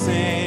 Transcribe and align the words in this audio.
sem 0.00 0.39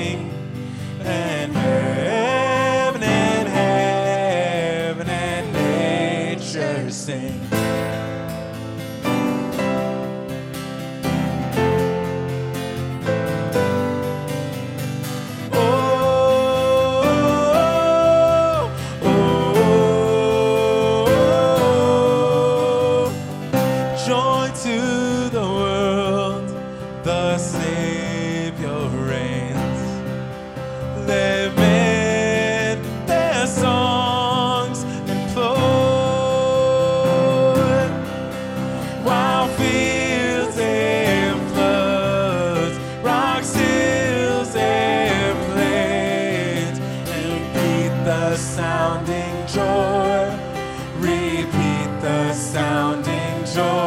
sounding 53.53 53.82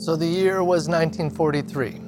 So 0.00 0.16
the 0.16 0.24
year 0.24 0.64
was 0.64 0.88
1943, 0.88 2.00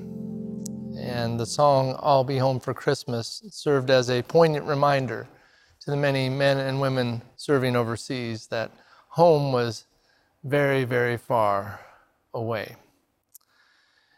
and 0.99 1.39
the 1.39 1.45
song 1.45 1.95
I'll 2.01 2.25
Be 2.25 2.39
Home 2.39 2.59
for 2.59 2.73
Christmas 2.73 3.43
served 3.51 3.91
as 3.91 4.09
a 4.09 4.23
poignant 4.23 4.65
reminder 4.65 5.29
to 5.81 5.91
the 5.91 5.97
many 5.99 6.31
men 6.31 6.57
and 6.57 6.81
women 6.81 7.21
serving 7.37 7.77
overseas 7.77 8.47
that 8.47 8.71
home 9.09 9.53
was 9.53 9.85
very, 10.43 10.85
very 10.85 11.19
far 11.19 11.81
away. 12.33 12.77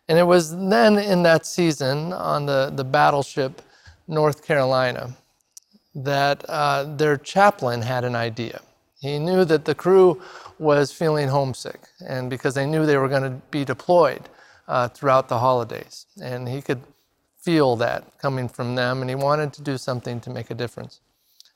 And 0.06 0.20
it 0.20 0.26
was 0.28 0.56
then 0.56 0.96
in 0.96 1.24
that 1.24 1.44
season 1.44 2.12
on 2.12 2.46
the, 2.46 2.70
the 2.72 2.84
battleship 2.84 3.60
North 4.06 4.46
Carolina 4.46 5.16
that 5.96 6.48
uh, 6.48 6.84
their 6.94 7.16
chaplain 7.16 7.82
had 7.82 8.04
an 8.04 8.14
idea. 8.14 8.60
He 9.04 9.18
knew 9.18 9.44
that 9.44 9.66
the 9.66 9.74
crew 9.74 10.22
was 10.58 10.90
feeling 10.90 11.28
homesick, 11.28 11.80
and 12.08 12.30
because 12.30 12.54
they 12.54 12.64
knew 12.64 12.86
they 12.86 12.96
were 12.96 13.08
going 13.08 13.22
to 13.22 13.38
be 13.50 13.62
deployed 13.62 14.22
uh, 14.66 14.88
throughout 14.88 15.28
the 15.28 15.38
holidays, 15.38 16.06
and 16.22 16.48
he 16.48 16.62
could 16.62 16.80
feel 17.38 17.76
that 17.76 18.18
coming 18.18 18.48
from 18.48 18.76
them, 18.76 19.02
and 19.02 19.10
he 19.10 19.14
wanted 19.14 19.52
to 19.52 19.62
do 19.62 19.76
something 19.76 20.20
to 20.20 20.30
make 20.30 20.50
a 20.50 20.54
difference. 20.54 21.00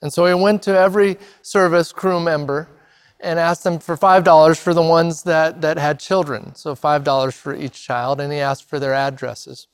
And 0.02 0.12
so 0.12 0.26
he 0.26 0.34
went 0.34 0.62
to 0.64 0.78
every 0.78 1.16
service 1.40 1.90
crew 1.90 2.20
member 2.20 2.68
and 3.18 3.38
asked 3.38 3.64
them 3.64 3.78
for 3.78 3.96
$5 3.96 4.58
for 4.60 4.74
the 4.74 4.82
ones 4.82 5.22
that, 5.22 5.62
that 5.62 5.78
had 5.78 5.98
children, 5.98 6.54
so 6.54 6.74
$5 6.74 7.32
for 7.32 7.54
each 7.54 7.82
child, 7.82 8.20
and 8.20 8.30
he 8.30 8.40
asked 8.40 8.68
for 8.68 8.78
their 8.78 8.92
addresses. 8.92 9.68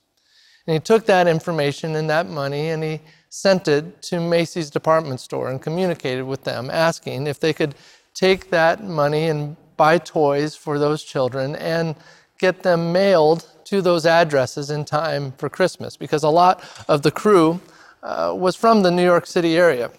And 0.66 0.74
he 0.74 0.80
took 0.80 1.06
that 1.06 1.26
information 1.26 1.96
and 1.96 2.08
that 2.08 2.28
money 2.28 2.70
and 2.70 2.82
he 2.82 3.00
sent 3.34 3.66
it 3.66 4.00
to 4.00 4.20
Macy's 4.20 4.70
department 4.70 5.18
store 5.18 5.50
and 5.50 5.60
communicated 5.60 6.22
with 6.22 6.44
them, 6.44 6.70
asking 6.70 7.26
if 7.26 7.40
they 7.40 7.52
could 7.52 7.74
take 8.14 8.48
that 8.50 8.84
money 8.84 9.26
and 9.26 9.56
buy 9.76 9.98
toys 9.98 10.54
for 10.54 10.78
those 10.78 11.02
children 11.02 11.56
and 11.56 11.96
get 12.38 12.62
them 12.62 12.92
mailed 12.92 13.50
to 13.64 13.82
those 13.82 14.06
addresses 14.06 14.70
in 14.70 14.84
time 14.84 15.32
for 15.32 15.48
Christmas, 15.48 15.96
because 15.96 16.22
a 16.22 16.28
lot 16.28 16.62
of 16.86 17.02
the 17.02 17.10
crew 17.10 17.60
uh, 18.04 18.32
was 18.36 18.54
from 18.54 18.82
the 18.82 18.90
New 18.90 19.02
York 19.02 19.26
City 19.26 19.56
area. 19.56 19.90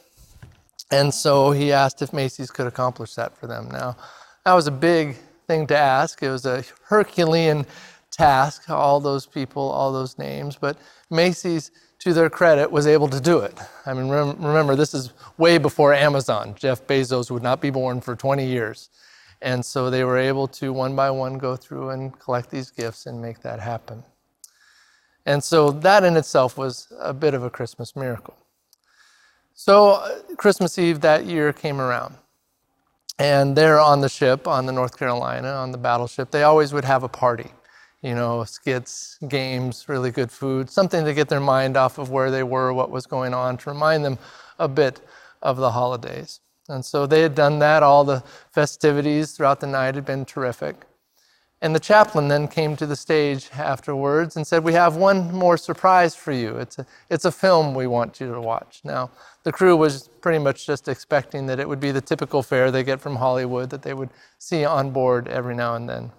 And 0.90 1.14
so 1.14 1.52
he 1.52 1.74
asked 1.74 2.02
if 2.02 2.14
Macy's 2.14 2.52
could 2.52 2.68
accomplish 2.68 3.16
that 3.16 3.38
for 3.38 3.48
them. 3.48 3.70
Now, 3.70 3.98
that 4.46 4.54
was 4.54 4.68
a 4.68 4.72
big 4.72 5.18
thing 5.46 5.68
to 5.68 5.78
ask. 5.78 6.24
It 6.24 6.30
was 6.30 6.46
a 6.46 6.64
Herculean 6.86 7.66
task, 8.12 8.70
all 8.70 9.02
those 9.02 9.26
people, 9.26 9.62
all 9.62 9.92
those 9.92 10.18
names, 10.18 10.56
but 10.56 10.78
Macy's, 11.10 11.72
to 12.06 12.14
their 12.14 12.30
credit, 12.30 12.72
was 12.72 12.86
able 12.86 13.08
to 13.08 13.20
do 13.20 13.40
it. 13.40 13.58
I 13.88 13.94
mean, 13.96 14.10
rem- 14.10 14.38
remember, 14.40 14.76
this 14.76 14.94
is 14.94 15.12
way 15.40 15.58
before 15.58 15.92
Amazon. 15.92 16.54
Jeff 16.56 16.86
Bezos 16.86 17.32
would 17.32 17.42
not 17.42 17.60
be 17.60 17.72
born 17.72 18.00
for 18.00 18.16
20 18.16 18.46
years. 18.46 18.90
And 19.42 19.66
so 19.66 19.90
they 19.90 20.04
were 20.04 20.20
able 20.20 20.48
to, 20.50 20.72
one 20.72 20.96
by 20.96 21.10
one, 21.10 21.40
go 21.40 21.56
through 21.56 21.90
and 21.90 22.18
collect 22.20 22.52
these 22.52 22.70
gifts 22.70 23.08
and 23.08 23.20
make 23.20 23.42
that 23.42 23.60
happen. 23.60 24.04
And 25.26 25.44
so 25.44 25.72
that 25.72 26.04
in 26.04 26.16
itself 26.16 26.60
was 26.60 26.94
a 27.00 27.12
bit 27.12 27.34
of 27.34 27.42
a 27.42 27.50
Christmas 27.50 27.96
miracle. 27.96 28.38
So 29.56 29.94
uh, 29.94 30.20
Christmas 30.38 30.78
Eve 30.78 31.02
that 31.02 31.26
year 31.26 31.54
came 31.54 31.82
around. 31.82 32.14
And 33.18 33.56
there 33.58 33.80
on 33.80 34.02
the 34.02 34.10
ship, 34.10 34.48
on 34.48 34.68
the 34.68 34.72
North 34.72 34.96
Carolina, 34.96 35.54
on 35.54 35.72
the 35.72 35.80
battleship, 35.80 36.30
they 36.30 36.44
always 36.44 36.72
would 36.72 36.86
have 36.86 37.02
a 37.02 37.10
party. 37.10 37.50
You 38.06 38.14
know, 38.14 38.44
skits, 38.44 39.18
games, 39.28 39.90
really 39.90 40.12
good 40.12 40.32
food, 40.32 40.70
something 40.70 41.04
to 41.06 41.14
get 41.16 41.28
their 41.28 41.40
mind 41.40 41.76
off 41.76 41.98
of 41.98 42.12
where 42.12 42.30
they 42.30 42.44
were, 42.44 42.72
what 42.72 42.92
was 42.92 43.08
going 43.08 43.34
on, 43.34 43.58
to 43.58 43.72
remind 43.72 44.06
them 44.06 44.20
a 44.60 44.68
bit 44.68 45.02
of 45.42 45.58
the 45.58 45.72
holidays. 45.72 46.40
And 46.70 46.86
so 46.86 47.08
they 47.08 47.22
had 47.22 47.34
done 47.34 47.58
that. 47.60 47.82
All 47.82 48.04
the 48.04 48.22
festivities 48.52 49.32
throughout 49.32 49.60
the 49.60 49.66
night 49.66 49.96
had 49.96 50.06
been 50.06 50.24
terrific. 50.24 50.76
And 51.64 51.74
the 51.74 51.80
chaplain 51.80 52.28
then 52.28 52.48
came 52.48 52.76
to 52.76 52.86
the 52.86 52.96
stage 52.96 53.50
afterwards 53.58 54.36
and 54.36 54.46
said, 54.46 54.64
We 54.64 54.74
have 54.74 54.98
one 54.98 55.34
more 55.34 55.58
surprise 55.58 56.16
for 56.16 56.32
you. 56.32 56.58
It's 56.58 56.78
a, 56.78 56.86
it's 57.10 57.26
a 57.26 57.32
film 57.32 57.74
we 57.74 57.88
want 57.88 58.20
you 58.20 58.32
to 58.32 58.40
watch. 58.40 58.82
Now, 58.84 59.10
the 59.42 59.52
crew 59.52 59.76
was 59.76 60.10
pretty 60.22 60.38
much 60.38 60.68
just 60.68 60.88
expecting 60.88 61.48
that 61.48 61.60
it 61.60 61.68
would 61.68 61.80
be 61.80 61.92
the 61.92 62.02
typical 62.02 62.44
fare 62.44 62.70
they 62.70 62.84
get 62.84 63.02
from 63.02 63.16
Hollywood 63.16 63.72
that 63.72 63.82
they 63.82 63.96
would 63.96 64.12
see 64.38 64.64
on 64.64 64.92
board 64.92 65.28
every 65.28 65.56
now 65.56 65.74
and 65.74 65.90
then. 65.90 66.12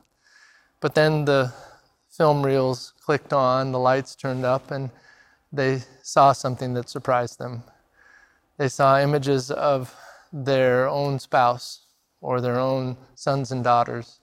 But 0.81 0.97
then 0.97 1.25
the 1.27 1.53
film 2.17 2.43
reels 2.45 2.95
clicked 3.01 3.33
on, 3.33 3.73
the 3.73 3.79
lights 3.79 4.17
turned 4.17 4.45
up, 4.45 4.71
and 4.71 4.91
they 5.53 5.83
saw 6.03 6.33
something 6.33 6.73
that 6.75 6.89
surprised 6.89 7.39
them. 7.39 7.63
They 8.57 8.69
saw 8.69 8.99
images 8.99 9.51
of 9.51 9.95
their 10.33 10.89
own 10.89 11.19
spouse 11.19 11.81
or 12.21 12.41
their 12.41 12.59
own 12.59 12.97
sons 13.15 13.53
and 13.53 13.63
daughters 13.63 14.21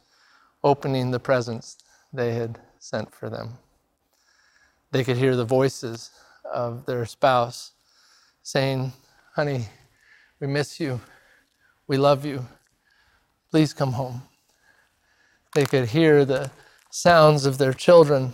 opening 0.63 1.12
the 1.12 1.19
presents 1.19 1.78
they 2.12 2.34
had 2.34 2.60
sent 2.80 3.13
for 3.13 3.30
them. 3.30 3.57
They 4.92 5.04
could 5.04 5.18
hear 5.18 5.36
the 5.36 5.46
voices 5.46 6.12
of 6.51 6.86
their 6.86 7.06
spouse 7.06 7.74
saying, 8.42 8.92
Honey, 9.36 9.68
we 10.39 10.48
miss 10.48 10.80
you. 10.80 11.00
We 11.88 11.98
love 11.98 12.25
you. 12.25 12.46
Please 13.51 13.74
come 13.74 13.94
home. 13.94 14.24
They 15.54 15.66
could 15.66 15.89
hear 15.89 16.25
the 16.25 16.50
sounds 16.94 17.48
of 17.48 17.57
their 17.57 17.74
children 17.74 18.31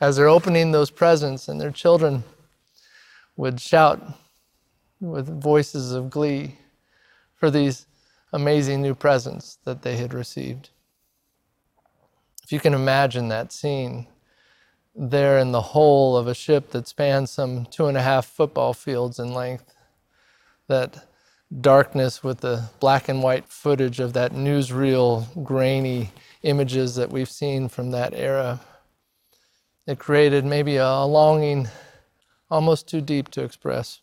as 0.00 0.16
they're 0.16 0.26
opening 0.26 0.72
those 0.72 0.90
presents, 0.90 1.46
and 1.46 1.60
their 1.60 1.70
children 1.70 2.24
would 3.36 3.60
shout 3.60 4.02
with 4.98 5.42
voices 5.42 5.92
of 5.92 6.08
glee 6.08 6.56
for 7.34 7.50
these 7.50 7.86
amazing 8.32 8.80
new 8.80 8.94
presents 8.94 9.58
that 9.64 9.82
they 9.82 9.98
had 9.98 10.14
received. 10.14 10.70
If 12.42 12.50
you 12.50 12.60
can 12.60 12.72
imagine 12.72 13.28
that 13.28 13.52
scene 13.52 14.06
there 14.96 15.38
in 15.38 15.52
the 15.52 15.60
hull 15.60 16.16
of 16.16 16.26
a 16.26 16.34
ship 16.34 16.70
that 16.70 16.88
spans 16.88 17.30
some 17.30 17.66
two 17.66 17.88
and 17.88 17.98
a 17.98 18.02
half 18.02 18.24
football 18.24 18.72
fields 18.72 19.18
in 19.18 19.34
length, 19.34 19.74
that 20.66 21.06
darkness 21.60 22.24
with 22.24 22.40
the 22.40 22.70
black 22.80 23.10
and 23.10 23.22
white 23.22 23.46
footage 23.48 24.00
of 24.00 24.14
that 24.14 24.32
newsreel 24.32 25.44
grainy 25.44 26.10
images 26.42 26.96
that 26.96 27.10
we've 27.10 27.30
seen 27.30 27.68
from 27.68 27.90
that 27.92 28.14
era. 28.14 28.60
It 29.86 29.98
created 29.98 30.44
maybe 30.44 30.76
a 30.76 31.02
longing 31.04 31.68
almost 32.50 32.88
too 32.88 33.00
deep 33.00 33.30
to 33.30 33.42
express, 33.42 34.00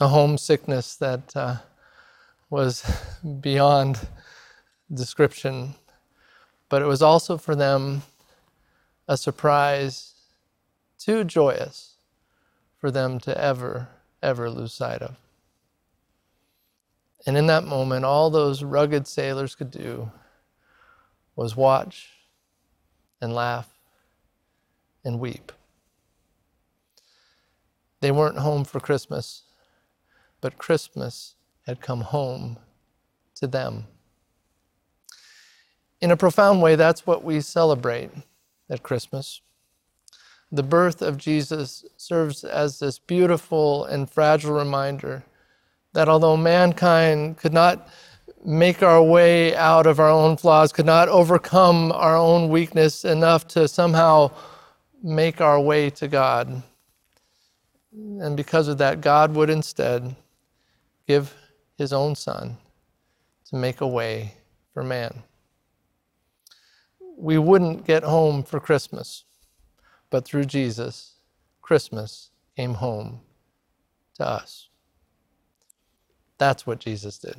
a 0.00 0.08
homesickness 0.08 0.96
that 0.96 1.36
uh, 1.36 1.56
was 2.48 2.84
beyond 3.40 4.00
description, 4.92 5.74
but 6.68 6.82
it 6.82 6.86
was 6.86 7.02
also 7.02 7.38
for 7.38 7.54
them 7.54 8.02
a 9.06 9.16
surprise 9.16 10.14
too 10.98 11.24
joyous 11.24 11.96
for 12.78 12.90
them 12.90 13.18
to 13.20 13.38
ever, 13.38 13.88
ever 14.22 14.50
lose 14.50 14.72
sight 14.72 15.02
of. 15.02 15.16
And 17.26 17.36
in 17.36 17.46
that 17.46 17.64
moment, 17.64 18.04
all 18.04 18.30
those 18.30 18.62
rugged 18.62 19.06
sailors 19.06 19.54
could 19.54 19.70
do 19.70 20.10
was 21.40 21.56
watch 21.56 22.10
and 23.18 23.34
laugh 23.34 23.80
and 25.02 25.18
weep. 25.18 25.52
They 28.02 28.10
weren't 28.10 28.36
home 28.36 28.62
for 28.64 28.78
Christmas, 28.78 29.44
but 30.42 30.58
Christmas 30.58 31.36
had 31.66 31.80
come 31.80 32.02
home 32.02 32.58
to 33.36 33.46
them. 33.46 33.86
In 36.02 36.10
a 36.10 36.16
profound 36.16 36.60
way, 36.60 36.76
that's 36.76 37.06
what 37.06 37.24
we 37.24 37.40
celebrate 37.40 38.10
at 38.68 38.82
Christmas. 38.82 39.40
The 40.52 40.62
birth 40.62 41.00
of 41.00 41.16
Jesus 41.16 41.86
serves 41.96 42.44
as 42.44 42.80
this 42.80 42.98
beautiful 42.98 43.86
and 43.86 44.10
fragile 44.10 44.52
reminder 44.52 45.24
that 45.94 46.06
although 46.06 46.36
mankind 46.36 47.38
could 47.38 47.54
not 47.54 47.88
make 48.44 48.82
our 48.82 49.02
way 49.02 49.54
out 49.54 49.86
of 49.86 50.00
our 50.00 50.08
own 50.08 50.36
flaws, 50.36 50.72
could 50.72 50.86
not 50.86 51.08
overcome 51.08 51.92
our 51.92 52.16
own 52.16 52.48
weakness 52.48 53.04
enough 53.04 53.46
to 53.48 53.68
somehow 53.68 54.30
make 55.02 55.40
our 55.40 55.60
way 55.60 55.90
to 55.90 56.08
God. 56.08 56.62
And 57.92 58.36
because 58.36 58.68
of 58.68 58.78
that, 58.78 59.00
God 59.00 59.34
would 59.34 59.50
instead 59.50 60.14
give 61.06 61.34
his 61.76 61.92
own 61.92 62.14
Son 62.14 62.56
to 63.46 63.56
make 63.56 63.80
a 63.80 63.88
way 63.88 64.34
for 64.72 64.82
man. 64.82 65.22
We 67.16 67.36
wouldn't 67.36 67.84
get 67.84 68.02
home 68.04 68.42
for 68.42 68.60
Christmas, 68.60 69.24
but 70.08 70.24
through 70.24 70.44
Jesus, 70.44 71.16
Christmas 71.60 72.30
came 72.56 72.74
home 72.74 73.20
to 74.14 74.26
us. 74.26 74.68
That's 76.38 76.66
what 76.66 76.78
Jesus 76.78 77.18
did. 77.18 77.36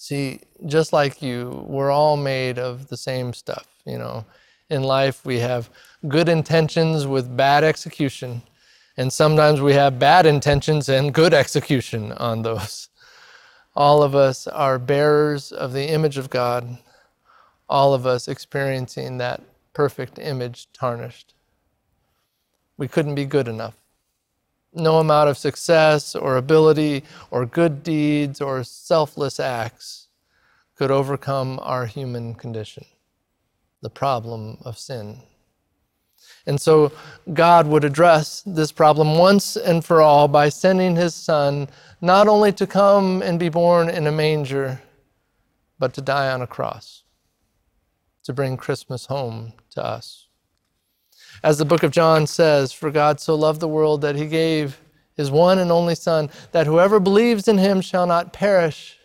See, 0.00 0.42
just 0.64 0.92
like 0.92 1.20
you, 1.20 1.64
we're 1.66 1.90
all 1.90 2.16
made 2.16 2.56
of 2.56 2.86
the 2.86 2.96
same 2.96 3.32
stuff. 3.32 3.66
You 3.84 3.98
know, 3.98 4.24
in 4.70 4.84
life 4.84 5.26
we 5.26 5.40
have 5.40 5.68
good 6.06 6.28
intentions 6.28 7.04
with 7.04 7.36
bad 7.36 7.64
execution, 7.64 8.42
and 8.96 9.12
sometimes 9.12 9.60
we 9.60 9.74
have 9.74 9.98
bad 9.98 10.24
intentions 10.24 10.88
and 10.88 11.12
good 11.12 11.34
execution 11.34 12.12
on 12.12 12.42
those. 12.42 12.90
All 13.74 14.04
of 14.04 14.14
us 14.14 14.46
are 14.46 14.78
bearers 14.78 15.50
of 15.50 15.72
the 15.72 15.88
image 15.88 16.16
of 16.16 16.30
God, 16.30 16.78
all 17.68 17.92
of 17.92 18.06
us 18.06 18.28
experiencing 18.28 19.18
that 19.18 19.42
perfect 19.72 20.16
image 20.20 20.68
tarnished. 20.72 21.34
We 22.76 22.86
couldn't 22.86 23.16
be 23.16 23.24
good 23.24 23.48
enough. 23.48 23.74
No 24.72 24.98
amount 24.98 25.30
of 25.30 25.38
success 25.38 26.14
or 26.14 26.36
ability 26.36 27.04
or 27.30 27.46
good 27.46 27.82
deeds 27.82 28.40
or 28.40 28.62
selfless 28.64 29.40
acts 29.40 30.08
could 30.76 30.90
overcome 30.90 31.58
our 31.62 31.86
human 31.86 32.34
condition, 32.34 32.84
the 33.82 33.90
problem 33.90 34.58
of 34.64 34.78
sin. 34.78 35.20
And 36.46 36.60
so 36.60 36.92
God 37.32 37.66
would 37.66 37.84
address 37.84 38.42
this 38.46 38.72
problem 38.72 39.18
once 39.18 39.56
and 39.56 39.84
for 39.84 40.00
all 40.00 40.28
by 40.28 40.48
sending 40.48 40.96
his 40.96 41.14
son 41.14 41.68
not 42.00 42.28
only 42.28 42.52
to 42.52 42.66
come 42.66 43.22
and 43.22 43.38
be 43.38 43.48
born 43.48 43.90
in 43.90 44.06
a 44.06 44.12
manger, 44.12 44.80
but 45.78 45.92
to 45.94 46.00
die 46.00 46.30
on 46.30 46.42
a 46.42 46.46
cross, 46.46 47.02
to 48.24 48.32
bring 48.32 48.56
Christmas 48.56 49.06
home 49.06 49.52
to 49.70 49.84
us. 49.84 50.27
As 51.42 51.58
the 51.58 51.64
book 51.64 51.82
of 51.82 51.92
John 51.92 52.26
says, 52.26 52.72
For 52.72 52.90
God 52.90 53.20
so 53.20 53.34
loved 53.34 53.60
the 53.60 53.68
world 53.68 54.00
that 54.02 54.16
he 54.16 54.26
gave 54.26 54.80
his 55.16 55.30
one 55.30 55.58
and 55.58 55.70
only 55.70 55.94
Son, 55.94 56.30
that 56.52 56.66
whoever 56.66 57.00
believes 57.00 57.48
in 57.48 57.58
him 57.58 57.80
shall 57.80 58.06
not 58.06 58.32
perish, 58.32 58.98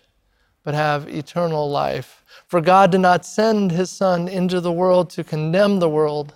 but 0.64 0.74
have 0.74 1.10
eternal 1.10 1.70
life. 1.70 2.24
For 2.48 2.62
God 2.62 2.92
did 2.92 3.02
not 3.02 3.26
send 3.26 3.72
his 3.72 3.90
Son 3.90 4.28
into 4.28 4.62
the 4.62 4.72
world 4.72 5.10
to 5.12 5.24
condemn 5.24 5.80
the 5.80 5.90
world, 5.90 6.34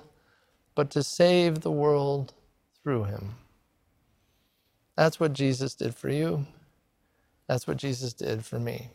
but 0.76 0.90
to 0.92 1.04
save 1.04 1.62
the 1.62 1.72
world 1.72 2.34
through 2.84 3.06
him. 3.06 3.36
That's 4.96 5.20
what 5.20 5.34
Jesus 5.34 5.76
did 5.76 5.96
for 5.96 6.10
you. 6.10 6.46
That's 7.48 7.68
what 7.68 7.78
Jesus 7.78 8.14
did 8.14 8.44
for 8.44 8.60
me. 8.60 8.90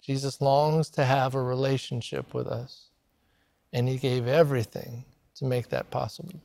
Jesus 0.00 0.40
longs 0.40 0.90
to 0.90 1.04
have 1.04 1.34
a 1.34 1.42
relationship 1.42 2.34
with 2.34 2.46
us, 2.46 2.88
and 3.72 3.88
he 3.88 3.98
gave 3.98 4.26
everything 4.26 5.04
to 5.36 5.44
make 5.44 5.68
that 5.70 5.90
possible. 5.90 6.40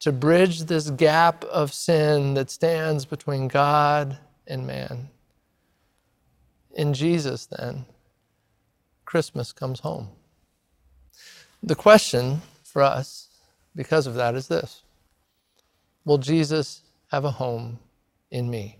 To 0.00 0.12
bridge 0.12 0.64
this 0.64 0.90
gap 0.90 1.44
of 1.44 1.72
sin 1.72 2.34
that 2.34 2.50
stands 2.50 3.04
between 3.04 3.48
God 3.48 4.18
and 4.46 4.66
man. 4.66 5.08
In 6.74 6.94
Jesus, 6.94 7.46
then, 7.46 7.84
Christmas 9.04 9.52
comes 9.52 9.80
home. 9.80 10.10
The 11.62 11.74
question 11.74 12.42
for 12.62 12.82
us, 12.82 13.28
because 13.74 14.06
of 14.06 14.14
that, 14.14 14.34
is 14.34 14.48
this 14.48 14.82
Will 16.04 16.18
Jesus 16.18 16.82
have 17.10 17.24
a 17.24 17.30
home 17.32 17.78
in 18.30 18.48
me, 18.48 18.78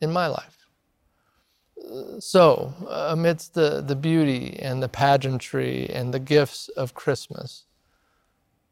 in 0.00 0.12
my 0.12 0.28
life? 0.28 0.58
So, 2.20 2.74
amidst 2.90 3.54
the, 3.54 3.80
the 3.80 3.96
beauty 3.96 4.58
and 4.60 4.82
the 4.82 4.88
pageantry 4.88 5.88
and 5.90 6.12
the 6.12 6.18
gifts 6.18 6.68
of 6.70 6.94
Christmas, 6.94 7.64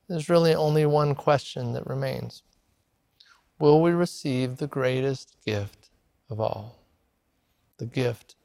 there's 0.09 0.29
really 0.29 0.55
only 0.55 0.87
one 0.87 1.15
question 1.15 1.73
that 1.73 1.87
remains 1.87 2.43
Will 3.59 3.81
we 3.81 3.93
receive 3.93 4.59
the 4.59 4.67
greatest 4.67 5.37
gift 5.47 5.89
of 6.29 6.41
all? 6.41 6.79
The 7.79 7.87
gift 7.87 8.37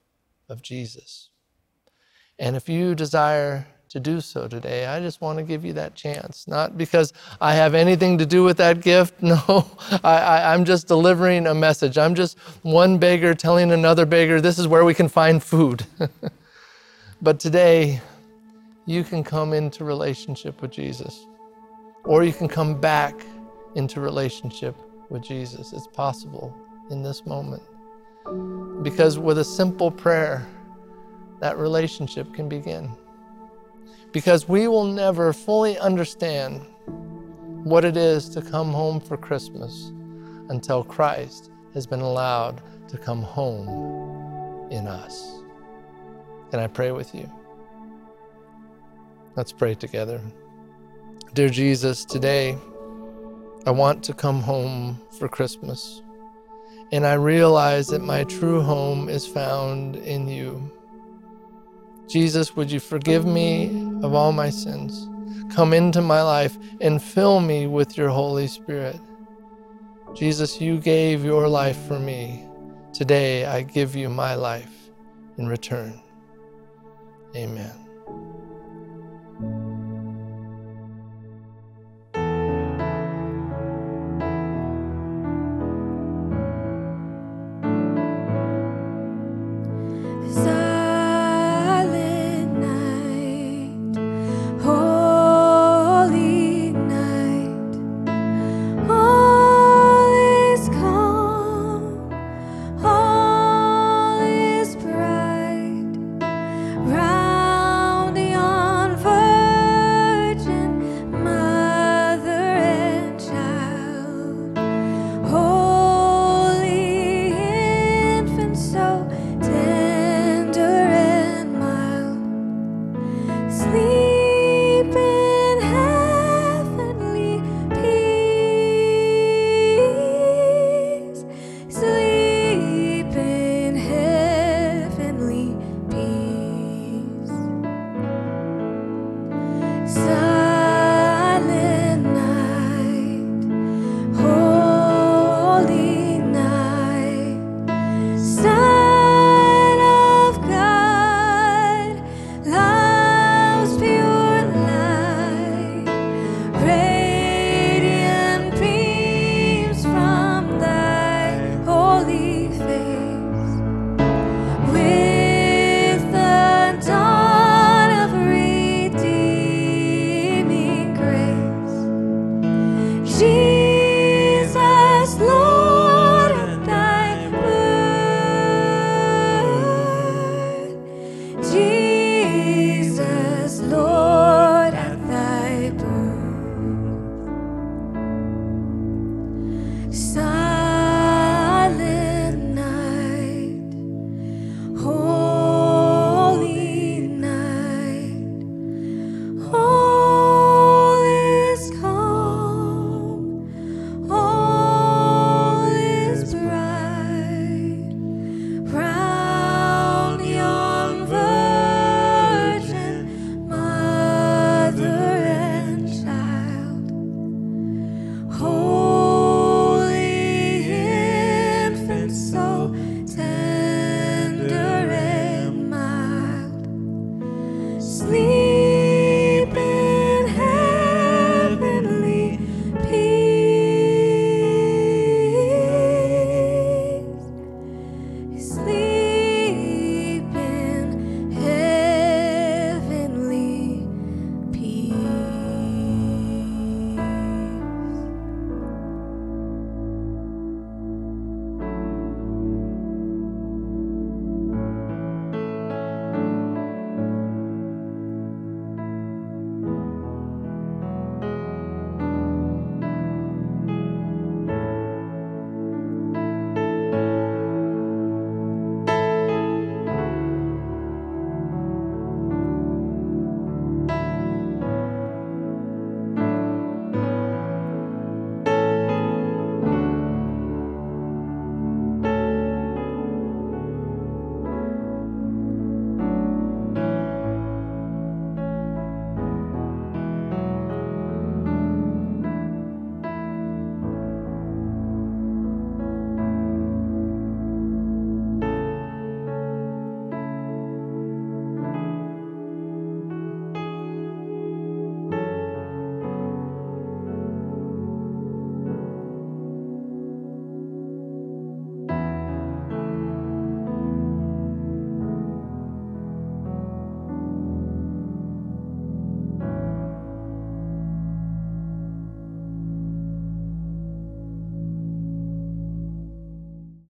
of 0.48 0.62
Jesus. 0.62 1.30
And 2.39 2.56
if 2.56 2.70
you 2.70 2.96
desire 2.96 3.68
to 3.89 4.00
do 4.00 4.22
so 4.22 4.48
today, 4.48 4.86
I 4.86 5.01
just 5.01 5.20
want 5.20 5.38
to 5.38 5.44
give 5.44 5.65
you 5.65 5.74
that 5.74 5.96
chance. 5.96 6.48
Not 6.48 6.77
because 6.77 7.12
I 7.41 7.53
have 7.56 7.75
anything 7.75 8.18
to 8.20 8.25
do 8.25 8.44
with 8.46 8.58
that 8.58 8.82
gift. 8.82 9.15
No, 9.22 9.70
I, 10.03 10.53
I'm 10.53 10.63
just 10.63 10.88
delivering 10.88 11.46
a 11.46 11.53
message. 11.53 11.98
I'm 11.98 12.15
just 12.15 12.39
one 12.63 12.98
beggar 12.98 13.34
telling 13.34 13.72
another 13.72 14.06
beggar, 14.06 14.39
this 14.39 14.58
is 14.58 14.68
where 14.68 14.86
we 14.86 14.94
can 14.94 15.10
find 15.10 15.44
food. 15.44 15.86
but 17.22 17.39
today, 17.39 18.01
you 18.86 19.03
can 19.03 19.24
come 19.24 19.53
into 19.53 19.84
relationship 19.84 20.62
with 20.62 20.72
Jesus, 20.72 21.25
or 22.03 22.24
you 22.24 22.34
can 22.34 22.48
come 22.48 22.79
back 22.79 23.15
into 23.75 24.01
relationship 24.01 24.75
with 25.10 25.22
Jesus. 25.22 25.74
It's 25.74 25.88
possible 25.88 26.55
in 26.89 27.03
this 27.03 27.25
moment. 27.25 27.63
Because 28.84 29.17
with 29.20 29.38
a 29.38 29.43
simple 29.43 29.91
prayer, 29.91 30.48
that 31.39 31.58
relationship 31.58 32.34
can 32.34 32.48
begin 32.48 32.96
because 34.12 34.48
we 34.48 34.67
will 34.67 34.86
never 34.86 35.34
fully 35.34 35.77
understand 35.79 36.65
what 37.63 37.86
it 37.86 37.96
is 37.96 38.29
to 38.29 38.41
come 38.41 38.72
home 38.72 39.00
for 39.00 39.17
Christmas 39.17 39.91
until 40.50 40.84
Christ 40.84 41.51
has 41.74 41.88
been 41.88 42.01
allowed 42.01 42.62
to 42.89 42.98
come 42.98 43.22
home 43.22 44.70
in 44.72 44.88
us. 44.88 45.41
Can 46.50 46.60
I 46.60 46.67
pray 46.67 46.91
with 46.91 47.15
you? 47.15 47.31
Let's 49.36 49.53
pray 49.53 49.75
together. 49.75 50.22
Dear 51.33 51.47
Jesus, 51.47 52.03
today 52.03 52.57
I 53.65 53.71
want 53.71 54.03
to 54.03 54.13
come 54.13 54.41
home 54.41 55.00
for 55.17 55.29
Christmas, 55.29 56.01
and 56.91 57.07
I 57.07 57.13
realize 57.13 57.88
that 57.88 58.01
my 58.01 58.25
true 58.25 58.59
home 58.59 59.07
is 59.07 59.25
found 59.25 59.95
in 59.95 60.27
you. 60.27 60.69
Jesus, 62.09 62.53
would 62.57 62.69
you 62.69 62.81
forgive 62.81 63.25
me 63.25 63.69
of 64.03 64.13
all 64.13 64.33
my 64.33 64.50
sins? 64.50 65.07
Come 65.55 65.71
into 65.71 66.01
my 66.01 66.21
life 66.21 66.57
and 66.81 67.01
fill 67.01 67.39
me 67.39 67.65
with 67.65 67.97
your 67.97 68.09
Holy 68.09 68.47
Spirit. 68.47 69.00
Jesus, 70.13 70.59
you 70.59 70.79
gave 70.79 71.23
your 71.23 71.47
life 71.47 71.77
for 71.88 71.97
me. 71.97 72.45
Today 72.91 73.45
I 73.45 73.61
give 73.61 73.95
you 73.95 74.09
my 74.09 74.35
life 74.35 74.89
in 75.38 75.47
return. 75.47 75.97
Amen. 77.38 77.80